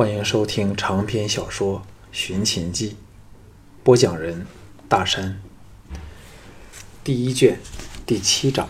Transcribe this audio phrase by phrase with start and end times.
[0.00, 2.92] 欢迎收听长篇小说《寻秦记》，
[3.84, 4.46] 播讲人：
[4.88, 5.38] 大山。
[7.04, 7.60] 第一卷
[8.06, 8.66] 第七章：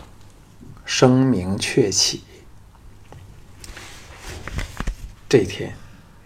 [0.85, 2.25] 声名鹊起。
[5.29, 5.77] 这天，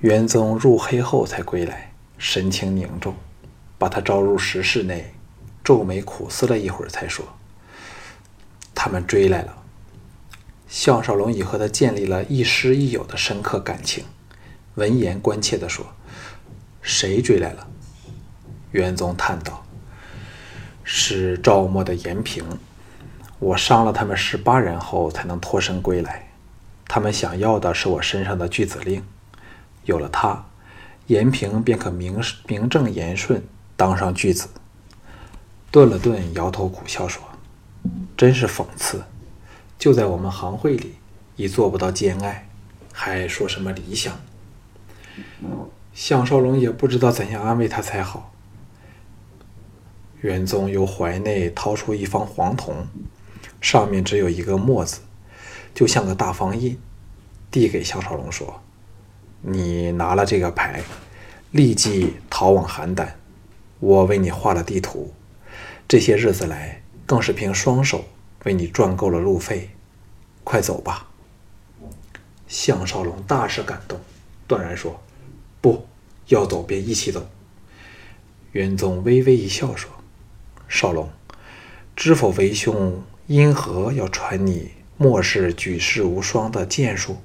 [0.00, 3.14] 元宗入黑后才归来，神情凝重，
[3.76, 5.12] 把他招入石室内，
[5.62, 7.26] 皱眉苦思了一会儿，才说
[8.74, 9.64] ：“他们追来了。”
[10.66, 14.06] 项少龙已和他建立了亦师亦友的深刻感情。
[14.76, 15.86] 闻言，关切地说
[16.82, 17.68] ：“谁追来了？”
[18.72, 19.64] 元宗叹道
[20.82, 22.44] ：“是赵默的延平。
[23.38, 26.28] 我伤了他们十八人后，才能脱身归来。
[26.88, 29.04] 他们想要的是我身上的巨子令，
[29.84, 30.44] 有了他，
[31.06, 33.44] 延平便可名名正言顺
[33.76, 34.48] 当上巨子。”
[35.70, 37.22] 顿了顿，摇头苦笑说
[38.16, 39.04] ：“真是讽刺！
[39.78, 40.96] 就在我们行会里，
[41.36, 42.48] 已做不到兼爱，
[42.92, 44.12] 还说什么理想？”
[45.92, 48.32] 项少龙也不知道怎样安慰他才好。
[50.20, 52.86] 元宗由怀内掏出一方黄铜，
[53.60, 55.00] 上面只有一个“墨”字，
[55.74, 56.78] 就像个大方印，
[57.50, 58.62] 递给项少龙说
[59.42, 60.82] ：“你拿了这个牌，
[61.50, 63.06] 立即逃往邯郸。
[63.80, 65.12] 我为你画了地图，
[65.86, 68.06] 这些日子来更是凭双手
[68.44, 69.70] 为你赚够了路费。
[70.42, 71.08] 快走吧。”
[72.48, 74.00] 项少龙大是感动，
[74.46, 75.00] 断然说。
[75.64, 75.86] 不
[76.28, 77.26] 要走，便一起走。
[78.52, 79.90] 元宗微微一笑，说
[80.68, 81.08] ：“少龙，
[81.96, 87.16] 知否为兄因何要传你末世举世无双的剑术？”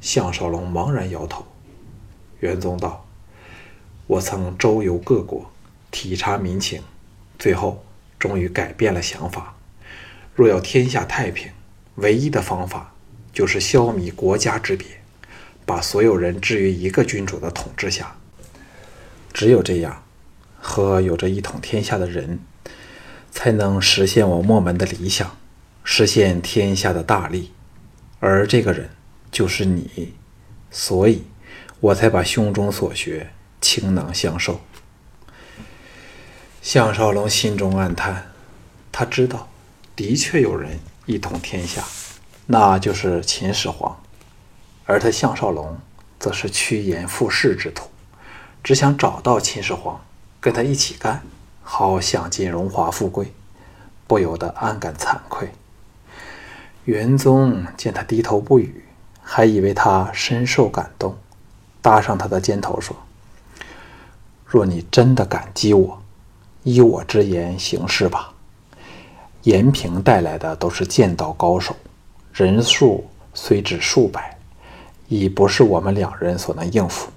[0.00, 1.44] 项少龙茫然摇头。
[2.38, 3.04] 元宗道
[4.06, 5.50] ：“我曾周游各国，
[5.90, 6.80] 体察民情，
[7.40, 7.84] 最后
[8.20, 9.56] 终于改变了想法。
[10.36, 11.50] 若要天下太平，
[11.96, 12.94] 唯一的方法
[13.32, 14.86] 就是消弭国家之别。”
[15.66, 18.16] 把所有人置于一个君主的统治下，
[19.32, 20.04] 只有这样，
[20.60, 22.38] 和有着一统天下的人，
[23.32, 25.36] 才能实现我墨门的理想，
[25.82, 27.50] 实现天下的大利。
[28.20, 28.90] 而这个人
[29.32, 30.14] 就是你，
[30.70, 31.24] 所以
[31.80, 34.60] 我才把胸中所学倾囊相授。
[36.62, 38.32] 项少龙心中暗叹，
[38.90, 39.48] 他知道，
[39.96, 41.84] 的确有人一统天下，
[42.46, 44.00] 那就是秦始皇。
[44.86, 45.76] 而他项少龙
[46.18, 47.88] 则是趋炎附势之徒，
[48.62, 50.00] 只想找到秦始皇，
[50.40, 51.22] 跟他一起干，
[51.62, 53.32] 好享尽荣华富贵，
[54.06, 55.50] 不由得暗感惭愧。
[56.84, 58.84] 元宗见他低头不语，
[59.20, 61.16] 还以为他深受感动，
[61.82, 62.96] 搭上他的肩头说
[64.46, 66.00] ：“若你真的感激我，
[66.62, 68.32] 依我之言行事吧。
[69.42, 71.74] 延平带来的都是剑道高手，
[72.32, 74.34] 人数虽只数百。”
[75.08, 77.10] 已不是我们两人所能应付。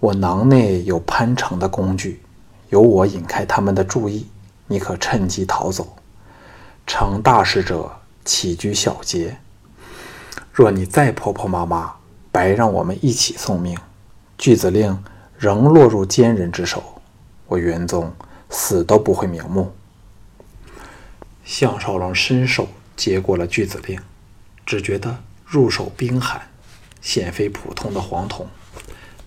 [0.00, 2.20] 我囊内有攀城的工具，
[2.70, 4.26] 由我引开他们的注意，
[4.66, 5.96] 你可趁机逃走。
[6.86, 7.90] 成大事者
[8.24, 9.38] 起居小节，
[10.52, 11.94] 若你再婆婆妈妈，
[12.32, 13.78] 白让我们一起送命，
[14.36, 15.02] 巨子令
[15.38, 16.82] 仍落入奸人之手，
[17.46, 18.12] 我元宗
[18.50, 19.72] 死都不会瞑目。
[21.44, 24.00] 项少龙伸手接过了巨子令，
[24.66, 25.16] 只觉得
[25.46, 26.42] 入手冰寒。
[27.02, 28.46] 显非普通的黄铜，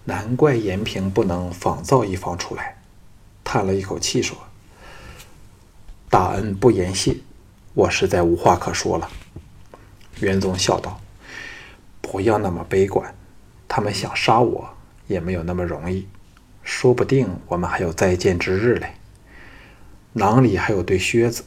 [0.05, 2.81] 难怪延平不能仿造一方出来。
[3.43, 4.35] 叹了一口气说
[6.09, 7.17] ：“大恩不言谢，
[7.75, 9.07] 我实在无话可说了。”
[10.21, 10.99] 元宗笑道
[12.01, 13.13] ：“不要那么悲观，
[13.67, 14.69] 他们想杀我
[15.07, 16.07] 也没有那么容易，
[16.63, 18.95] 说不定我们还有再见之日嘞。
[20.13, 21.43] 囊里还有对靴子，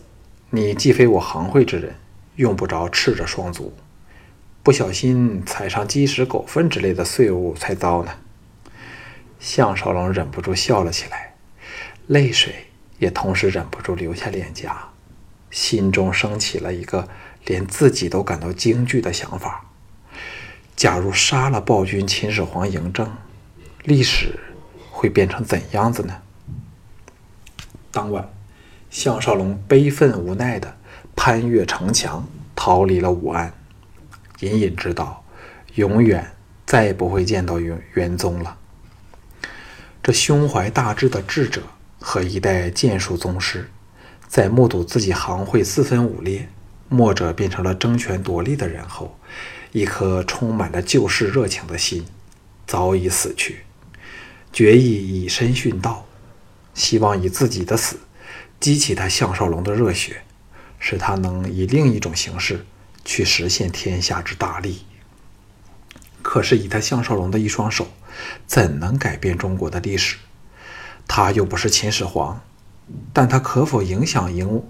[0.51, 1.97] 你既非我行会之人，
[2.37, 3.73] 用不着赤着双足。”
[4.63, 8.13] 不小心踩上鸡屎狗粪之类的碎物才糟呢。
[9.39, 11.35] 项少龙忍不住笑了起来，
[12.07, 12.67] 泪水
[12.99, 14.89] 也同时忍不住流下脸颊，
[15.51, 17.09] 心中升起了一个
[17.47, 19.65] 连自己都感到惊惧的想法：
[20.77, 23.11] 假如杀了暴君秦始皇嬴政，
[23.85, 24.39] 历史
[24.91, 26.21] 会变成怎样子呢？
[27.91, 28.29] 当晚，
[28.91, 30.77] 项少龙悲愤无奈地
[31.17, 33.55] 攀越城墙，逃离了武安。
[34.41, 35.25] 隐隐知道，
[35.75, 36.33] 永远
[36.67, 38.57] 再也不会见到元元宗了。
[40.03, 41.63] 这胸怀大志的智者
[42.01, 43.69] 和一代剑术宗师，
[44.27, 46.49] 在目睹自己行会四分五裂，
[46.89, 49.19] 末者变成了争权夺利的人后，
[49.73, 52.07] 一颗充满了救世热情的心
[52.67, 53.65] 早已死去，
[54.53, 56.07] 决意以身殉道，
[56.75, 57.99] 希望以自己的死
[58.61, 60.23] 激起他项少龙的热血，
[60.79, 62.65] 使他能以另一种形式。
[63.09, 64.85] 去实现天下之大利。
[66.21, 67.89] 可是以他项少龙的一双手，
[68.47, 70.19] 怎能改变中国的历史？
[71.07, 72.43] 他又不是秦始皇，
[73.15, 74.61] 但他可否影响嬴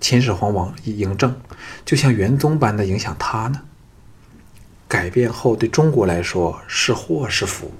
[0.00, 1.40] 秦始皇王嬴政，
[1.84, 3.62] 就像元宗般的影响他呢？
[4.88, 7.72] 改变后对中国来说是祸是福？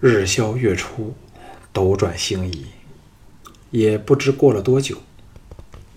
[0.00, 1.14] 日消月出，
[1.72, 2.66] 斗转星移，
[3.70, 4.98] 也不知过了多久，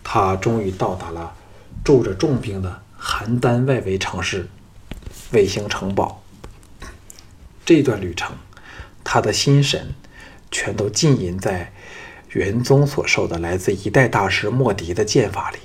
[0.03, 1.35] 他终于到达了
[1.83, 4.47] 驻着重兵的邯郸外围城市
[5.31, 6.23] 卫星城堡。
[7.65, 8.35] 这段旅程，
[9.03, 9.93] 他的心神
[10.51, 11.73] 全都浸淫在
[12.29, 15.57] 元宗所授的来自一代大师莫迪的剑法里。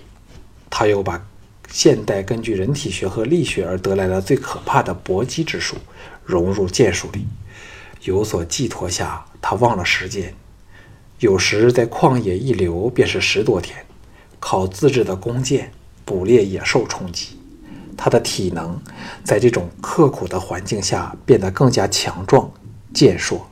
[0.71, 1.27] 他又把
[1.71, 5.77] 现代根据人体学和力学而得来的最可怕的搏击之术
[6.25, 7.27] 融入剑术里。
[8.03, 10.35] 有所寄托下，他忘了时间。
[11.19, 13.85] 有时在旷野一留便是十多天，
[14.39, 15.73] 靠自制的弓箭
[16.07, 17.39] 捕猎野兽充饥。
[17.99, 18.81] 他的体能
[19.25, 22.51] 在这种刻苦的环境下变得更加强壮、
[22.95, 23.47] 健硕。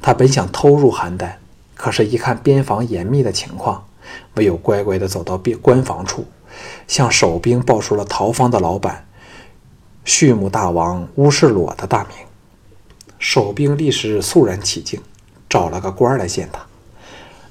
[0.00, 1.30] 他本想偷入邯郸，
[1.76, 3.84] 可是，一看边防严密的情况，
[4.34, 6.24] 唯有乖乖地走到边关防处，
[6.88, 9.06] 向守兵报出了逃方的老板
[10.04, 12.16] 畜牧大王乌世裸的大名。
[13.18, 15.00] 守兵立时肃然起敬，
[15.48, 16.64] 找了个官来见他。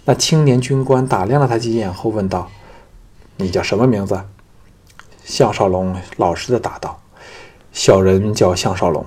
[0.06, 2.50] 那青年军官打量了他几眼后问道
[3.42, 4.22] ：“你叫什么名字？”
[5.26, 7.02] 项少龙老实的答道
[7.74, 9.06] ：“小人叫项少龙。”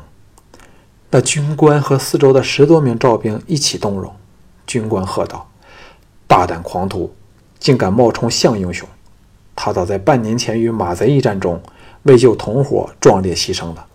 [1.11, 4.15] 那军官和四周的十多名赵兵一起动容。
[4.67, 5.49] 军官喝道
[6.27, 7.15] ：“大胆狂徒，
[7.59, 8.89] 竟敢冒充项英雄！
[9.55, 11.63] 他早在半年前与马贼一战中，
[12.03, 13.87] 为救同伙壮烈牺牲了。”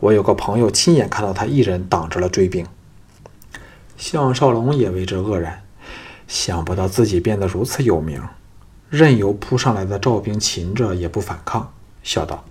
[0.00, 2.66] 我有个朋友亲眼看到他一人挡着了追兵，
[3.98, 5.62] 项少龙也为之愕然，
[6.26, 8.22] 想不到自己变得如此有名，
[8.90, 11.72] 任由扑上来的赵兵擒着也不反抗，
[12.02, 12.44] 笑道：“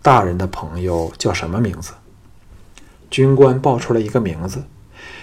[0.00, 1.92] 大人的朋友叫什么名字？”
[3.10, 4.62] 军官报出了一个名字，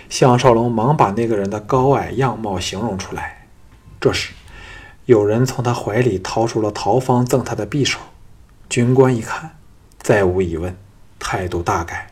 [0.09, 3.47] 项少龙忙把那个人的高矮样貌形容出来。
[4.01, 4.33] 这时，
[5.05, 7.97] 有人从他怀里掏出了陶方赠他的匕首，
[8.67, 9.55] 军官一看，
[9.97, 10.75] 再无疑问。
[11.19, 12.11] 态度大改，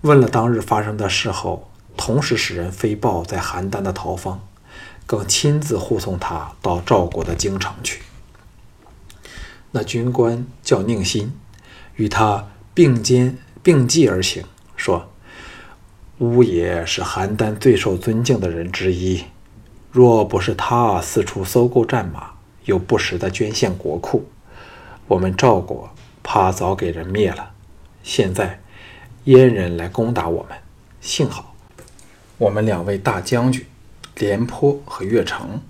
[0.00, 4.40] 问了当日发生的事后，同时使人飞报在邯郸的陶方，
[5.10, 8.00] 更亲自护送他到赵国的京城去。
[9.72, 11.32] 那军官叫宁心，
[11.96, 14.44] 与他并肩并继而行，
[14.76, 15.10] 说
[16.18, 19.24] ：“乌爷是邯郸最受尊敬的人之一，
[19.90, 22.34] 若不是他四处搜购战马，
[22.66, 24.28] 又不时的捐献国库，
[25.08, 25.90] 我们赵国
[26.22, 27.50] 怕早给人灭了。”
[28.04, 28.60] 现在，
[29.24, 30.56] 燕人来攻打我们，
[31.00, 31.56] 幸好
[32.38, 33.66] 我们两位大将军
[34.20, 35.62] 廉颇和乐成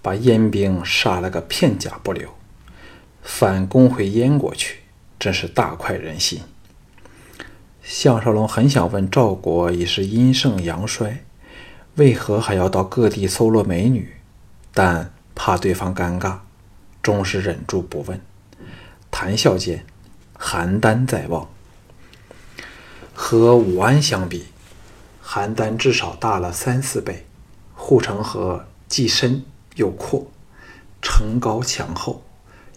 [0.00, 2.30] 把燕兵杀了个片甲不留，
[3.22, 4.78] 反攻回燕国去，
[5.18, 6.40] 真是大快人心。
[7.82, 11.22] 项少龙很想问赵国已是阴盛阳衰，
[11.96, 14.14] 为何还要到各地搜罗美女，
[14.72, 16.38] 但怕对方尴尬，
[17.02, 18.18] 终是忍住不问。
[19.10, 19.84] 谈笑间，
[20.38, 21.46] 邯郸在望。
[23.12, 24.46] 和武安相比，
[25.22, 27.26] 邯郸至少大了三四倍。
[27.90, 29.42] 护城河既深
[29.74, 30.24] 又阔，
[31.02, 32.22] 城高墙厚，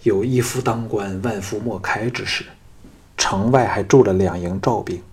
[0.02, 2.44] 有一夫当关，万夫莫开之势。
[3.16, 5.04] 城外还住了两营赵兵，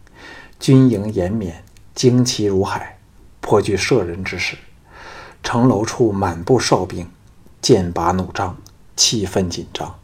[0.58, 1.62] 军营延绵，
[1.94, 2.98] 旌旗如海，
[3.42, 4.56] 颇具摄人之势。
[5.42, 7.06] 城楼处满布哨兵，
[7.60, 8.56] 剑拔弩张，
[8.96, 9.98] 气氛紧张。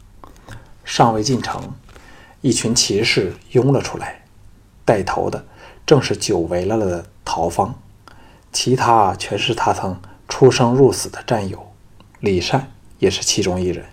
[0.85, 1.73] 尚未进城，
[2.41, 4.25] 一群骑士拥了出来。
[4.85, 5.43] 带头的
[5.87, 7.73] 正是久违了的陶方，
[8.59, 11.71] 其他全是他曾出生入死的战友。
[12.19, 13.85] 李善也是其中一人。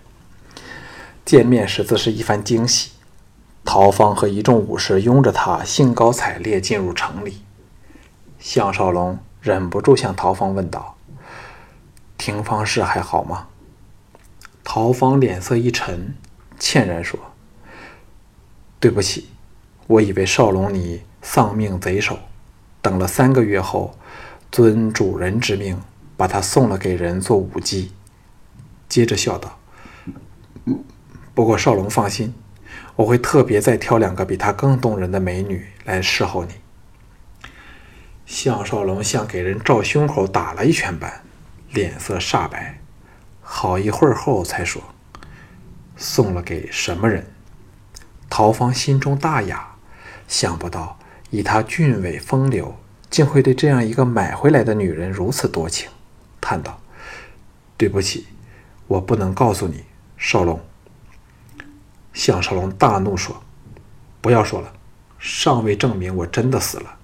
[1.23, 2.93] 见面时自是一番惊喜。
[3.63, 7.43] 陶方和一众武士拥着他，兴高采烈进入城里。
[8.39, 10.97] 项少龙忍不住向陶方问道
[12.17, 13.49] ：“廷方氏还好吗？”
[14.65, 16.15] 陶方脸色一沉，
[16.57, 17.19] 歉然说
[18.81, 19.29] ：“对不起。”
[19.85, 22.17] 我以为少龙你丧命贼手，
[22.81, 23.95] 等了三个月后，
[24.55, 25.81] 遵主人之命，
[26.15, 27.91] 把他送了给人做舞姬。
[28.87, 29.59] 接着笑道
[31.35, 32.33] ：“不过少龙放心，
[32.95, 36.53] 我会特别再挑两个比他更动人的美女来侍候你。”
[38.25, 41.21] 项少龙像给人照胸口打了一拳般，
[41.71, 42.79] 脸色煞白，
[43.41, 44.81] 好一会儿后才说
[45.97, 47.27] ：“送了给什么人？”
[48.31, 49.75] 陶芳心中大雅。
[50.29, 50.97] 想不到，
[51.29, 52.77] 以他俊伟风流，
[53.15, 55.89] 竟会对这样一个买回来的女人如此多情，
[56.41, 56.81] 叹道
[57.77, 58.27] ：“对不起，
[58.87, 59.85] 我不能告诉你，
[60.17, 60.59] 少龙。”
[62.11, 63.41] 项少龙大怒说
[64.19, 64.73] ：“不要说了，
[65.17, 66.97] 尚未证明我真的死了，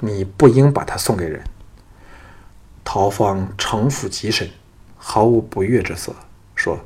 [0.00, 1.44] 你不应把它送给人。”
[2.82, 4.48] 陶芳城府极深，
[4.96, 6.16] 毫无不悦之色，
[6.54, 6.80] 说：“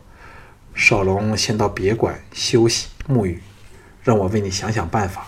[0.75, 3.41] 少龙先到别馆休息沐浴，
[4.03, 5.25] 让我为你想想办法。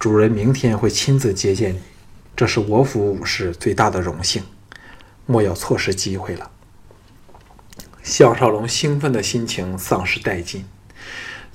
[0.00, 1.80] 主人明天会亲自接见你，
[2.36, 4.44] 这是我府武士最大的荣幸，
[5.24, 6.50] 莫要错失机会了。”
[8.04, 10.64] 项少龙兴奋的心情丧失殆尽，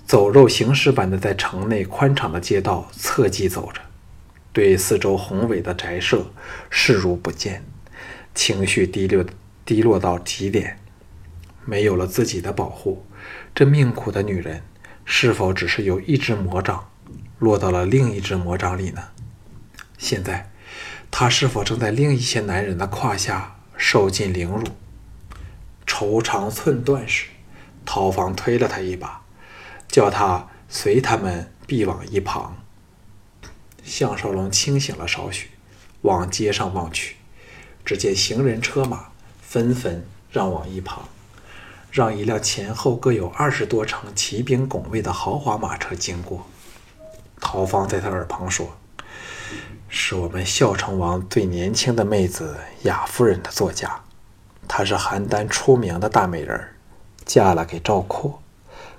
[0.06, 3.80] 走肉行尸般的在城内宽敞的街道侧击走着，
[4.52, 6.30] 对四周宏伟的宅舍
[6.70, 7.64] 视如不见。
[8.36, 9.26] 情绪低落，
[9.64, 10.78] 低落到极点。
[11.64, 13.06] 没有了自己的保护，
[13.56, 14.64] 这命苦的女人
[15.06, 16.90] 是否只是由一只魔掌
[17.40, 19.04] 落到了另一只魔掌里呢？
[19.98, 20.51] 现在，
[21.12, 24.64] 她是否正在另一些男人的胯下受尽凌辱？
[25.86, 27.28] 愁肠寸断时，
[27.86, 29.22] 陶芳推了他一把，
[29.88, 32.58] 叫他随他们避往一旁。
[33.84, 35.50] 项少龙清醒了少许，
[36.02, 37.18] 往街上望去。
[37.84, 39.08] 只见行人车马
[39.42, 41.10] 纷纷让往一旁，
[41.92, 46.48] 让一辆前后各有二十多乘骑兵拱卫的豪华马车经过。
[47.40, 48.78] 陶芳在他耳旁说
[49.90, 54.02] ：“是我们孝成王最年轻的妹子雅夫人的座驾，
[54.68, 56.60] 她是邯郸出名的大美人，
[57.26, 58.40] 嫁了给赵括，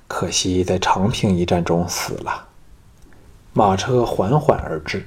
[0.07, 2.49] 可惜在长平一战中死了。”
[3.55, 5.07] 马车缓缓而至，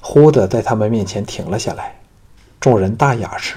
[0.00, 1.96] 忽地在他们面前停了下来。
[2.60, 3.54] 众人大雅时，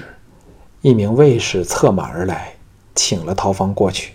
[0.80, 2.54] 一名卫士策马而来，
[2.94, 4.14] 请了陶芳过去。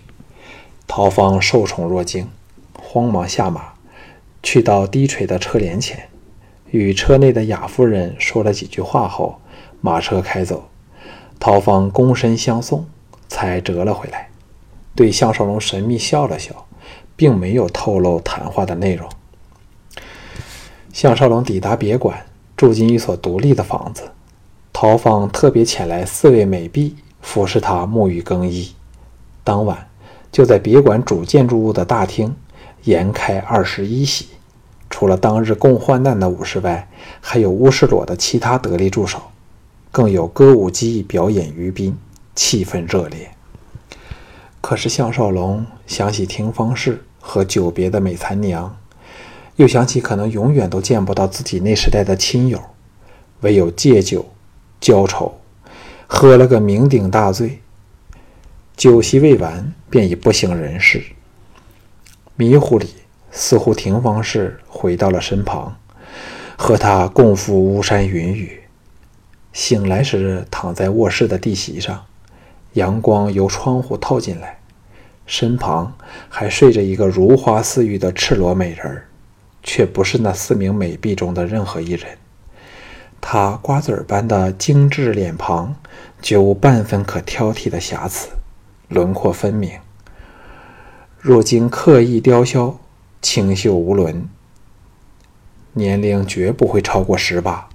[0.88, 2.30] 陶芳受宠若惊，
[2.78, 3.74] 慌忙下马，
[4.42, 6.10] 去到低垂的车帘前，
[6.72, 9.40] 与车内的雅夫人说了几句话后，
[9.82, 10.70] 马车开走。
[11.40, 12.86] 陶芳躬身相送，
[13.28, 14.30] 才折了回来，
[14.96, 16.66] 对项少龙神秘笑了笑，
[17.16, 19.08] 并没有透露谈话的内容。
[20.92, 24.12] 项少龙抵达别馆，住进一所独立的房子。
[24.74, 28.74] 陶芳特别遣来四位美婢服侍他沐浴更衣。
[29.44, 29.88] 当晚
[30.32, 32.36] 就在别馆主建筑物的大厅
[32.84, 34.28] 筵开二十一席，
[34.90, 36.90] 除了当日共患难的武士外，
[37.22, 39.22] 还有乌世罗的其他得力助手，
[39.92, 41.98] 更有歌舞伎表演于宾，
[42.36, 43.30] 气氛热烈。
[44.62, 48.78] 可是项少龙想起廷芳氏和久别的美残娘，
[49.58, 52.62] 又想起可能永远都见不到自己那时代的亲友，
[53.42, 54.26] 唯有借酒。
[54.80, 55.40] 浇愁，
[56.06, 57.64] 喝了个酩酊大醉，
[58.76, 61.04] 酒席未完，便已不省人事。
[62.36, 62.88] 迷糊里，
[63.38, 65.78] 似乎廷芳氏回到了身旁，
[66.58, 68.64] 和他共赴巫山云雨。
[69.54, 72.06] 醒来时，躺在卧室的地席上，
[72.74, 74.60] 阳光由窗户透进来，
[75.28, 75.96] 身旁
[76.28, 79.04] 还睡着一个如花似玉的赤裸美人，
[79.62, 82.18] 却不是那四名美婢中的任何一人。
[83.22, 85.76] 他瓜子儿般的精致脸庞，
[86.24, 88.30] 绝无半分可挑剔的瑕疵，
[88.88, 89.80] 轮廓分明。
[91.20, 92.80] 若经刻意雕削，
[93.22, 94.28] 清秀无伦。
[95.74, 97.70] 年龄绝不会超过十八。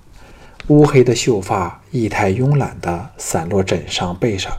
[0.69, 4.53] 乌黑的秀发，仪态慵懒的散落枕上背上，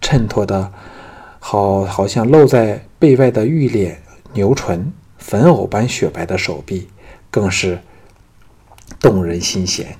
[0.00, 0.72] 衬托的
[1.38, 6.88] 好，好像露在背外的玉脸、牛唇、粉藕般雪白的手臂，
[7.30, 7.78] 更是
[8.98, 9.96] 动人心弦。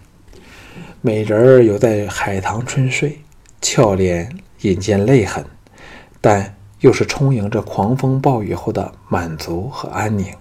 [1.02, 3.20] 美人儿犹在海棠春睡，
[3.60, 5.44] 俏脸隐见泪痕，
[6.20, 6.55] 但
[6.86, 10.32] 又是充盈着狂风暴雨后的满足和安宁，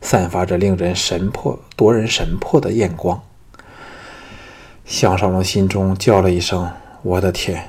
[0.00, 3.20] 散发着令人神魄夺人神魄的艳光。
[4.86, 6.70] 项少龙心中叫了一声
[7.04, 7.68] ：“我的天！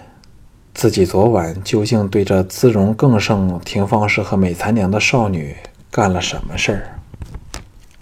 [0.74, 5.58] 自己昨晚究竟对这姿容更胜廷芳氏和美残娘的少女
[5.92, 7.00] 干了什么事儿？”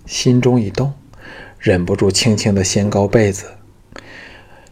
[0.05, 0.93] 心中一动，
[1.57, 3.47] 忍不住轻轻地掀高被子。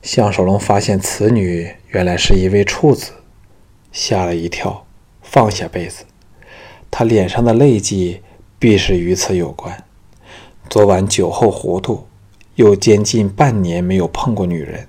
[0.04, 3.14] 项少龙发现此女原来是一位处子，
[3.92, 4.86] 吓了一跳，
[5.32, 6.06] 放下被子。
[6.90, 8.24] 他脸上的泪迹
[8.58, 9.84] 必是与此有关。
[10.68, 12.08] 昨晚酒后糊涂，
[12.56, 14.88] 又将近半年没有碰过女人，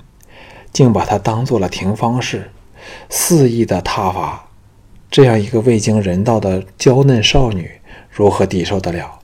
[0.73, 2.51] 竟把她当做了廷芳氏，
[3.11, 4.47] 肆意的挞伐。
[5.11, 7.71] 这样一个未经人道的娇嫩少女，
[8.11, 9.19] 如何抵受得了？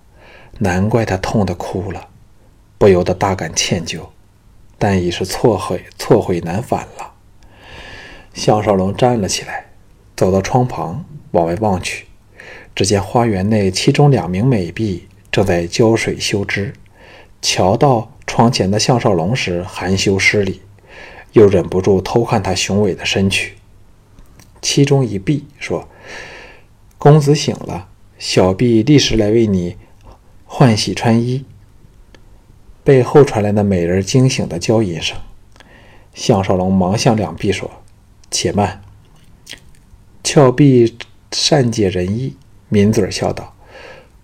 [0.59, 2.09] 难怪她痛得哭了，
[2.77, 4.01] 不由得大感歉疚。
[4.79, 7.15] 但已是错悔错悔难返了。
[8.35, 9.65] 项少龙站了起来，
[10.17, 12.07] 走到窗旁，往外望去，
[12.75, 16.73] 只见花园内其中两名美婢正在浇水修枝。
[17.43, 20.63] 瞧到窗前的项少龙时，含羞施礼，
[21.33, 23.53] 又忍不住偷看他雄伟的身躯。
[24.63, 25.87] 其中一婢说
[26.97, 29.77] ：“公子醒了，小婢立时来为你
[30.47, 31.45] 换洗穿衣。”
[32.83, 35.19] 背后传来那美人惊醒的娇吟声。
[36.15, 37.71] 项少龙忙向两婢说
[38.31, 38.83] ：“且慢。”
[40.27, 40.99] 峭壁
[41.31, 42.35] 善解人意，
[42.69, 43.55] 抿嘴笑道：“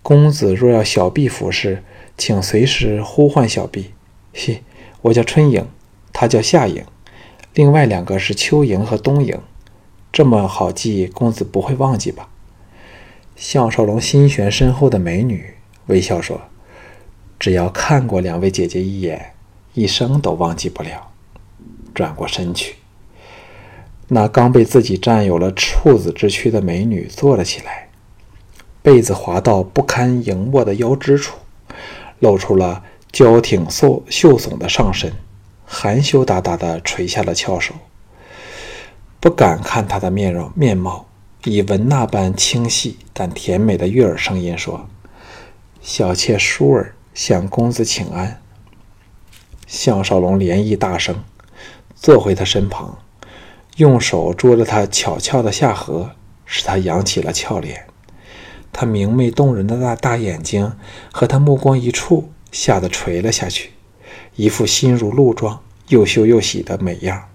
[0.03, 1.81] 公子若要小婢服侍，
[2.17, 3.91] 请随时呼唤小婢。
[4.33, 4.63] 嘿，
[5.03, 5.65] 我叫春影，
[6.11, 6.83] 他叫夏影，
[7.53, 9.39] 另外两个是秋影和冬影。
[10.11, 12.27] 这么好记，公子不会忘记吧？”
[13.37, 15.53] 项少龙心悬身后的美女，
[15.85, 16.41] 微笑说
[17.39, 19.35] ：“只要看过两位姐姐一眼，
[19.73, 21.13] 一生都忘记不了。”
[21.95, 22.75] 转过身去。
[24.09, 27.89] 那刚被自己占有了处子之躯的美女坐了起来，
[28.81, 31.37] 被子滑到不堪盈握的腰肢处，
[32.19, 35.13] 露出了娇挺瘦秀耸的上身，
[35.65, 37.73] 含羞答答地垂下了翘首。
[39.19, 41.05] 不敢看她的面容面貌，
[41.45, 44.87] 以文那般清细但甜美的悦耳声音说
[45.81, 48.41] ：“小妾舒儿向公子请安。”
[49.65, 51.23] 项少龙连意大声，
[51.95, 52.97] 坐回他身旁。
[53.77, 56.09] 用手捉着她巧俏的下颌，
[56.45, 57.85] 使她扬起了俏脸。
[58.71, 60.73] 她明媚动人的大大眼睛
[61.11, 63.71] 和他目光一触，吓得垂了下去，
[64.35, 67.29] 一副心如鹿撞、又羞又喜的美样。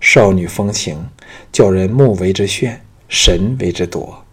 [0.00, 1.06] 少女风情，
[1.52, 2.78] 叫人目为之眩，
[3.08, 4.24] 神为之夺。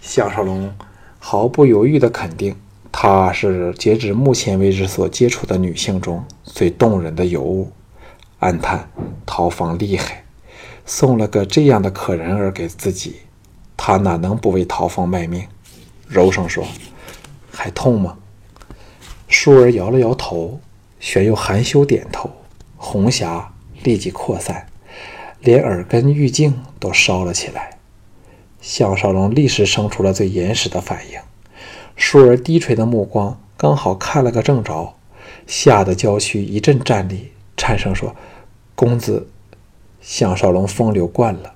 [0.00, 0.74] 项少龙
[1.18, 2.56] 毫不犹豫地肯定，
[2.90, 7.70] 她是截止目前为止所接触的女性中最动人的尤物。
[8.40, 8.88] 暗叹
[9.26, 10.24] 陶芳厉害，
[10.86, 13.16] 送了个这样的可人儿给自己，
[13.76, 15.48] 他哪能不为陶芳卖命？
[16.06, 16.64] 柔声说
[17.50, 18.18] ：“还痛吗？”
[19.26, 20.60] 淑儿摇了摇头，
[21.00, 22.30] 旋又含羞点头，
[22.76, 23.52] 红霞
[23.82, 24.68] 立即扩散，
[25.40, 27.78] 连耳根玉颈都烧了起来。
[28.60, 31.18] 项少龙立时生出了最原始的反应，
[31.96, 34.94] 淑儿低垂的目光刚好看了个正着，
[35.46, 37.32] 吓得娇躯一阵战栗。
[37.68, 38.16] 颤声说
[38.74, 39.28] ：“公子。”
[40.00, 41.52] 项少龙风流惯了，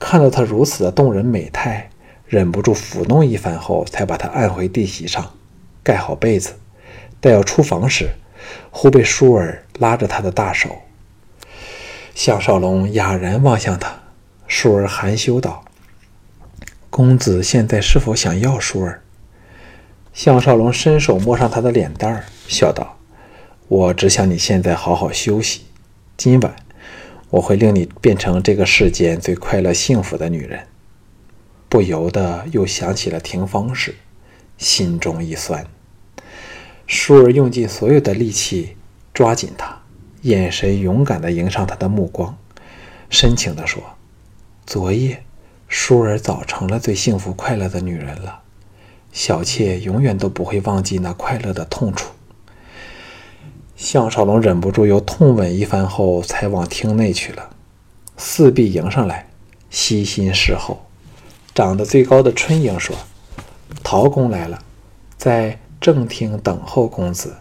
[0.00, 1.90] 看到他如此的动人美态，
[2.26, 5.30] 忍不住抚弄一番后，才把他按回地席上，
[5.84, 6.54] 盖好被子。
[7.20, 8.08] 待要出房时，
[8.72, 10.78] 忽被舒儿拉着他的大手。
[12.16, 13.94] 项少龙哑然望向他，
[14.48, 15.62] 舒儿含羞道
[16.90, 19.02] ：“公子现在是否想要舒儿？”
[20.12, 22.98] 项少龙伸手摸上他的脸蛋儿，笑道。
[23.68, 25.62] 我只想你现在好好休息。
[26.18, 26.54] 今晚
[27.30, 30.66] 我会令你变成这个世间最快乐幸福的女人。
[31.70, 33.94] 不由得又想起了廷芳时，
[34.58, 35.66] 心中一酸。
[36.86, 38.76] 舒儿用尽所有的力气
[39.14, 39.80] 抓紧他，
[40.20, 42.36] 眼神勇敢地迎上他的目光，
[43.08, 43.82] 深情地说
[44.66, 45.24] ：“昨夜，
[45.66, 48.42] 舒儿早成了最幸福快乐的女人了。
[49.10, 52.10] 小妾永远都不会忘记那快乐的痛楚。”
[53.84, 57.50] 项少龙忍不住又痛吻一番后，才往厅内去了。
[58.16, 59.28] 四壁迎上来，
[59.68, 60.86] 悉心侍候。
[61.54, 62.96] 长得最高的春英说
[63.84, 64.58] ：“陶公来了，
[65.18, 67.36] 在正厅等候公子。”